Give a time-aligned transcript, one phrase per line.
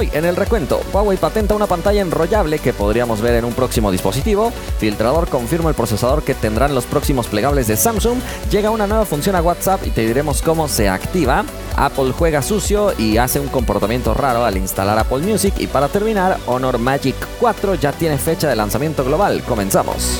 [0.00, 3.92] Hoy en el recuento, Huawei patenta una pantalla enrollable que podríamos ver en un próximo
[3.92, 8.18] dispositivo, Filtrador confirma el procesador que tendrán los próximos plegables de Samsung,
[8.50, 11.44] llega una nueva función a WhatsApp y te diremos cómo se activa,
[11.76, 16.38] Apple juega sucio y hace un comportamiento raro al instalar Apple Music y para terminar,
[16.46, 19.42] Honor Magic 4 ya tiene fecha de lanzamiento global.
[19.42, 20.18] Comenzamos.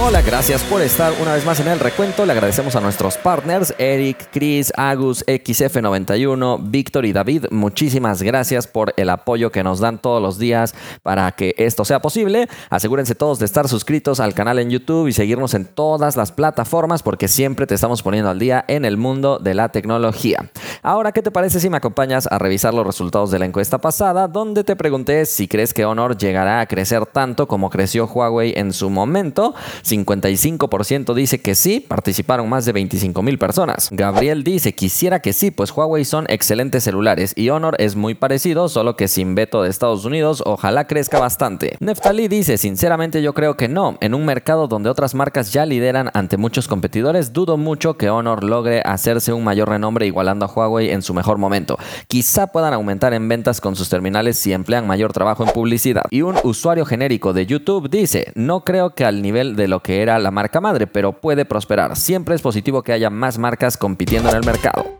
[0.00, 2.24] Hola, gracias por estar una vez más en el recuento.
[2.24, 7.46] Le agradecemos a nuestros partners, Eric, Chris, Agus, XF91, Víctor y David.
[7.50, 10.72] Muchísimas gracias por el apoyo que nos dan todos los días
[11.02, 12.48] para que esto sea posible.
[12.70, 17.02] Asegúrense todos de estar suscritos al canal en YouTube y seguirnos en todas las plataformas
[17.02, 20.48] porque siempre te estamos poniendo al día en el mundo de la tecnología.
[20.84, 24.28] Ahora, ¿qué te parece si me acompañas a revisar los resultados de la encuesta pasada
[24.28, 28.72] donde te pregunté si crees que Honor llegará a crecer tanto como creció Huawei en
[28.72, 29.56] su momento?
[29.88, 33.88] 55% dice que sí, participaron más de 25 mil personas.
[33.90, 38.68] Gabriel dice, quisiera que sí, pues Huawei son excelentes celulares y Honor es muy parecido,
[38.68, 41.76] solo que sin veto de Estados Unidos, ojalá crezca bastante.
[41.80, 46.10] Neftali dice, sinceramente yo creo que no, en un mercado donde otras marcas ya lideran
[46.14, 50.90] ante muchos competidores, dudo mucho que Honor logre hacerse un mayor renombre igualando a Huawei
[50.90, 51.78] en su mejor momento.
[52.06, 56.04] Quizá puedan aumentar en ventas con sus terminales si emplean mayor trabajo en publicidad.
[56.10, 60.02] Y un usuario genérico de YouTube dice, no creo que al nivel de lo que
[60.02, 61.96] era la marca madre, pero puede prosperar.
[61.96, 64.98] Siempre es positivo que haya más marcas compitiendo en el mercado.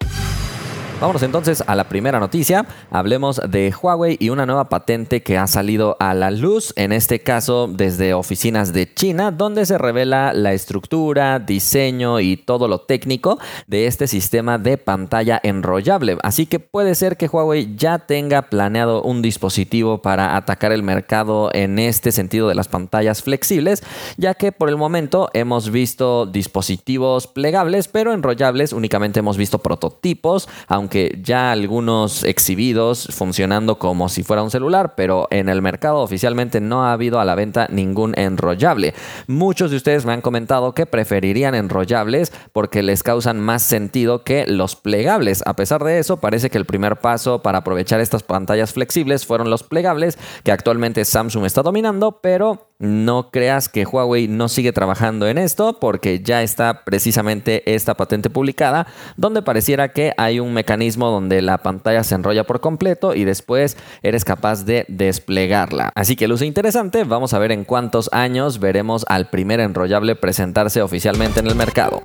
[1.00, 2.66] Vámonos entonces a la primera noticia.
[2.90, 7.20] Hablemos de Huawei y una nueva patente que ha salido a la luz, en este
[7.20, 13.38] caso desde oficinas de China, donde se revela la estructura, diseño y todo lo técnico
[13.68, 16.18] de este sistema de pantalla enrollable.
[16.24, 21.50] Así que puede ser que Huawei ya tenga planeado un dispositivo para atacar el mercado
[21.52, 23.84] en este sentido de las pantallas flexibles,
[24.16, 30.48] ya que por el momento hemos visto dispositivos plegables, pero enrollables únicamente hemos visto prototipos,
[30.66, 35.98] aunque que ya algunos exhibidos funcionando como si fuera un celular, pero en el mercado
[35.98, 38.94] oficialmente no ha habido a la venta ningún enrollable.
[39.26, 44.46] Muchos de ustedes me han comentado que preferirían enrollables porque les causan más sentido que
[44.46, 45.42] los plegables.
[45.46, 49.50] A pesar de eso, parece que el primer paso para aprovechar estas pantallas flexibles fueron
[49.50, 55.26] los plegables, que actualmente Samsung está dominando, pero no creas que Huawei no sigue trabajando
[55.26, 61.10] en esto porque ya está precisamente esta patente publicada donde pareciera que hay un mecanismo
[61.10, 65.90] donde la pantalla se enrolla por completo y después eres capaz de desplegarla.
[65.94, 70.82] Así que luce interesante, vamos a ver en cuántos años veremos al primer enrollable presentarse
[70.82, 72.04] oficialmente en el mercado.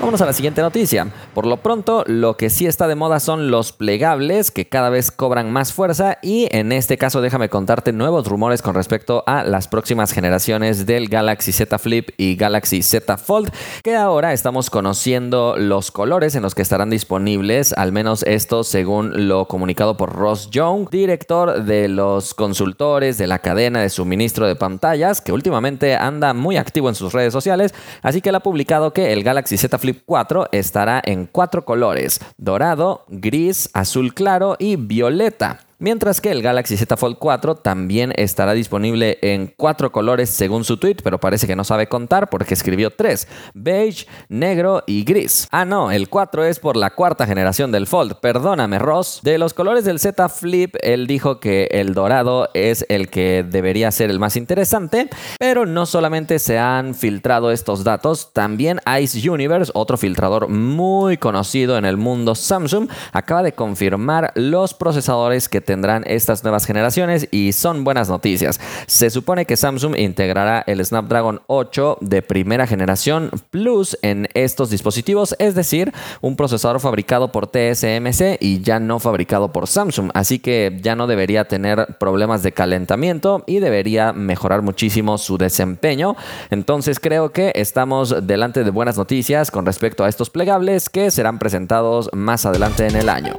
[0.00, 1.08] Vámonos a la siguiente noticia.
[1.34, 5.10] Por lo pronto, lo que sí está de moda son los plegables que cada vez
[5.10, 9.66] cobran más fuerza y en este caso déjame contarte nuevos rumores con respecto a las
[9.66, 13.50] próximas generaciones del Galaxy Z Flip y Galaxy Z Fold
[13.82, 19.26] que ahora estamos conociendo los colores en los que estarán disponibles, al menos esto según
[19.26, 24.54] lo comunicado por Ross Young, director de los consultores de la cadena de suministro de
[24.54, 28.92] pantallas que últimamente anda muy activo en sus redes sociales, así que él ha publicado
[28.92, 34.76] que el Galaxy Z Flip 4 estará en cuatro colores, dorado, gris, azul claro y
[34.76, 35.67] violeta.
[35.80, 40.76] Mientras que el Galaxy Z Fold 4 también estará disponible en cuatro colores según su
[40.76, 45.46] tweet, pero parece que no sabe contar porque escribió tres, beige, negro y gris.
[45.52, 49.20] Ah no, el 4 es por la cuarta generación del Fold, perdóname Ross.
[49.22, 53.92] De los colores del Z Flip, él dijo que el dorado es el que debería
[53.92, 55.08] ser el más interesante,
[55.38, 61.78] pero no solamente se han filtrado estos datos, también Ice Universe, otro filtrador muy conocido
[61.78, 67.52] en el mundo Samsung, acaba de confirmar los procesadores que tendrán estas nuevas generaciones y
[67.52, 68.58] son buenas noticias.
[68.86, 75.36] Se supone que Samsung integrará el Snapdragon 8 de primera generación Plus en estos dispositivos,
[75.38, 75.92] es decir,
[76.22, 81.06] un procesador fabricado por TSMC y ya no fabricado por Samsung, así que ya no
[81.06, 86.16] debería tener problemas de calentamiento y debería mejorar muchísimo su desempeño.
[86.48, 91.38] Entonces creo que estamos delante de buenas noticias con respecto a estos plegables que serán
[91.38, 93.38] presentados más adelante en el año.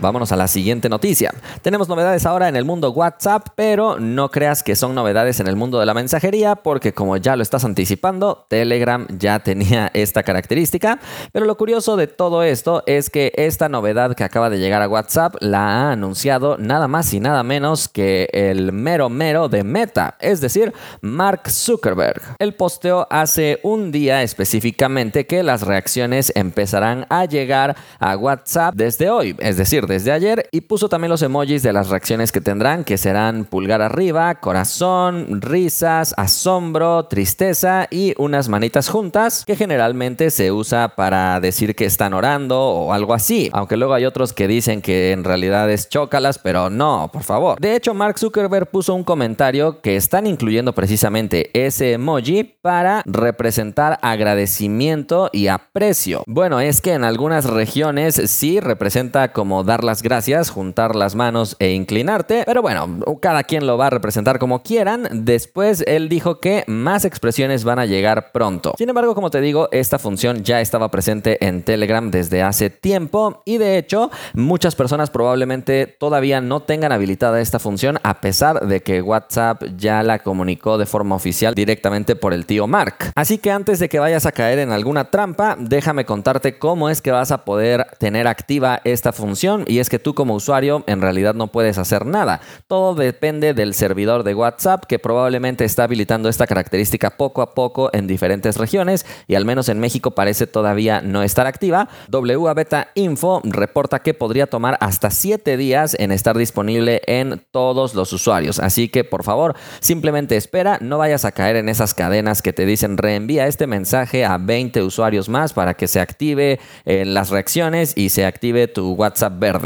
[0.00, 1.34] Vámonos a la siguiente noticia.
[1.62, 5.56] Tenemos novedades ahora en el mundo WhatsApp, pero no creas que son novedades en el
[5.56, 11.00] mundo de la mensajería, porque como ya lo estás anticipando, Telegram ya tenía esta característica.
[11.32, 14.88] Pero lo curioso de todo esto es que esta novedad que acaba de llegar a
[14.88, 20.16] WhatsApp la ha anunciado nada más y nada menos que el mero mero de Meta,
[20.20, 22.22] es decir, Mark Zuckerberg.
[22.38, 29.10] El posteó hace un día específicamente que las reacciones empezarán a llegar a WhatsApp desde
[29.10, 32.84] hoy, es decir, desde ayer y puso también los emojis de las reacciones que tendrán,
[32.84, 40.52] que serán pulgar arriba, corazón, risas, asombro, tristeza y unas manitas juntas, que generalmente se
[40.52, 44.82] usa para decir que están orando o algo así, aunque luego hay otros que dicen
[44.82, 47.58] que en realidad es chócalas, pero no, por favor.
[47.58, 53.98] De hecho, Mark Zuckerberg puso un comentario que están incluyendo precisamente ese emoji para representar
[54.02, 56.22] agradecimiento y aprecio.
[56.26, 61.56] Bueno, es que en algunas regiones sí representa como dar las gracias, juntar las manos
[61.58, 65.08] e inclinarte, pero bueno, cada quien lo va a representar como quieran.
[65.12, 68.74] Después él dijo que más expresiones van a llegar pronto.
[68.78, 73.42] Sin embargo, como te digo, esta función ya estaba presente en Telegram desde hace tiempo
[73.44, 78.82] y de hecho muchas personas probablemente todavía no tengan habilitada esta función a pesar de
[78.82, 83.12] que WhatsApp ya la comunicó de forma oficial directamente por el tío Mark.
[83.14, 87.02] Así que antes de que vayas a caer en alguna trampa, déjame contarte cómo es
[87.02, 91.00] que vas a poder tener activa esta función y es que tú como usuario en
[91.00, 92.40] realidad no puedes hacer nada.
[92.66, 97.90] Todo depende del servidor de WhatsApp que probablemente está habilitando esta característica poco a poco
[97.92, 101.88] en diferentes regiones y al menos en México parece todavía no estar activa.
[102.10, 107.94] WA Beta Info reporta que podría tomar hasta 7 días en estar disponible en todos
[107.94, 108.58] los usuarios.
[108.58, 112.64] Así que por favor, simplemente espera, no vayas a caer en esas cadenas que te
[112.64, 118.08] dicen reenvía este mensaje a 20 usuarios más para que se active las reacciones y
[118.08, 119.57] se active tu WhatsApp verde.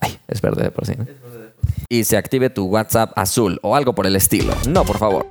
[0.00, 0.94] Ay, es verde de por sí.
[1.88, 4.54] Y se active tu WhatsApp azul o algo por el estilo.
[4.68, 5.28] No, por favor.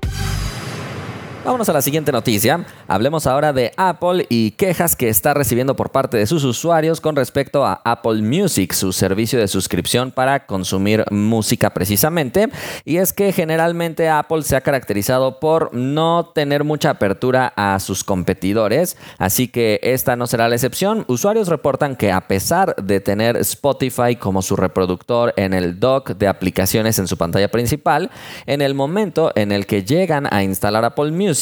[1.46, 2.66] Vámonos a la siguiente noticia.
[2.88, 7.18] Hablemos ahora de Apple y quejas que está recibiendo por parte de sus usuarios con
[7.18, 12.48] respecto a Apple Music, su servicio de suscripción para consumir música precisamente.
[12.86, 18.06] Y es que generalmente Apple se ha caracterizado por no tener mucha apertura a sus
[18.06, 21.04] competidores, así que esta no será la excepción.
[21.10, 26.30] Usuarios reportan que a pesar de tener Spotify como su reproductor en el dock de
[26.30, 28.12] aplicaciones en su pantalla principal,
[28.46, 31.33] en el momento en el que llegan a instalar Apple Music,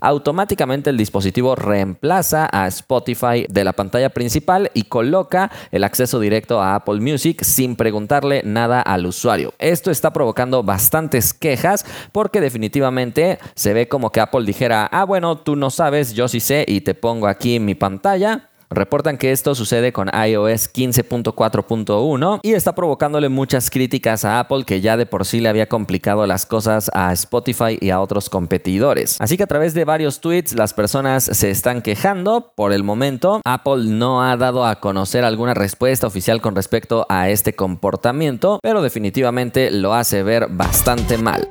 [0.00, 6.60] automáticamente el dispositivo reemplaza a Spotify de la pantalla principal y coloca el acceso directo
[6.60, 9.54] a Apple Music sin preguntarle nada al usuario.
[9.58, 15.38] Esto está provocando bastantes quejas porque definitivamente se ve como que Apple dijera, ah bueno,
[15.38, 19.54] tú no sabes, yo sí sé y te pongo aquí mi pantalla Reportan que esto
[19.54, 25.24] sucede con iOS 15.4.1 y está provocándole muchas críticas a Apple que ya de por
[25.24, 29.16] sí le había complicado las cosas a Spotify y a otros competidores.
[29.20, 32.52] Así que a través de varios tweets las personas se están quejando.
[32.54, 37.30] Por el momento, Apple no ha dado a conocer alguna respuesta oficial con respecto a
[37.30, 41.50] este comportamiento, pero definitivamente lo hace ver bastante mal.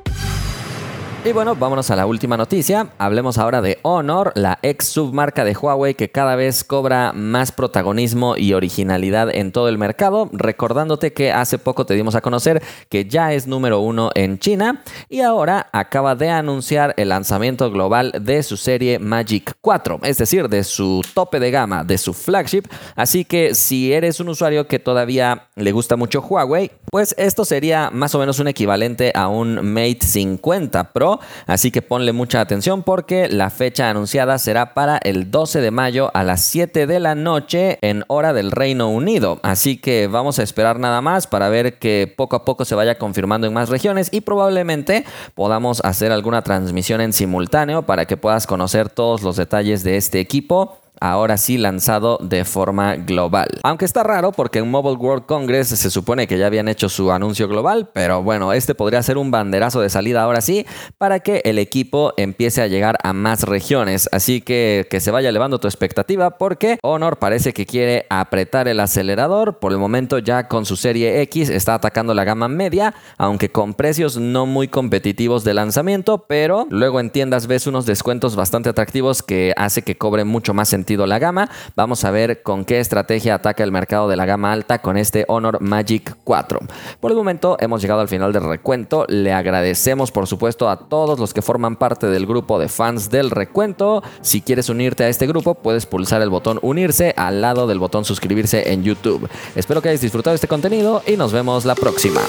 [1.24, 2.90] Y bueno, vámonos a la última noticia.
[2.96, 8.36] Hablemos ahora de Honor, la ex submarca de Huawei que cada vez cobra más protagonismo
[8.36, 10.30] y originalidad en todo el mercado.
[10.32, 14.84] Recordándote que hace poco te dimos a conocer que ya es número uno en China
[15.08, 20.48] y ahora acaba de anunciar el lanzamiento global de su serie Magic 4, es decir,
[20.48, 22.62] de su tope de gama, de su flagship.
[22.94, 27.90] Así que si eres un usuario que todavía le gusta mucho Huawei, pues esto sería
[27.92, 32.82] más o menos un equivalente a un Mate 50 Pro así que ponle mucha atención
[32.82, 37.14] porque la fecha anunciada será para el 12 de mayo a las 7 de la
[37.14, 39.40] noche en hora del Reino Unido.
[39.42, 42.98] Así que vamos a esperar nada más para ver que poco a poco se vaya
[42.98, 45.04] confirmando en más regiones y probablemente
[45.34, 50.20] podamos hacer alguna transmisión en simultáneo para que puedas conocer todos los detalles de este
[50.20, 53.48] equipo ahora sí lanzado de forma global.
[53.62, 57.10] Aunque está raro porque en Mobile World Congress se supone que ya habían hecho su
[57.12, 60.66] anuncio global, pero bueno, este podría ser un banderazo de salida ahora sí
[60.98, 64.08] para que el equipo empiece a llegar a más regiones.
[64.12, 68.80] Así que que se vaya elevando tu expectativa porque Honor parece que quiere apretar el
[68.80, 69.58] acelerador.
[69.58, 73.74] Por el momento ya con su serie X está atacando la gama media, aunque con
[73.74, 79.22] precios no muy competitivos de lanzamiento, pero luego en tiendas ves unos descuentos bastante atractivos
[79.22, 81.50] que hace que cobre mucho más la gama.
[81.76, 85.24] Vamos a ver con qué estrategia ataca el mercado de la gama alta con este
[85.28, 86.60] Honor Magic 4.
[87.00, 89.04] Por el momento hemos llegado al final del recuento.
[89.08, 93.30] Le agradecemos por supuesto a todos los que forman parte del grupo de fans del
[93.30, 94.02] recuento.
[94.20, 98.04] Si quieres unirte a este grupo puedes pulsar el botón unirse al lado del botón
[98.04, 99.28] suscribirse en YouTube.
[99.54, 102.20] Espero que hayas disfrutado este contenido y nos vemos la próxima.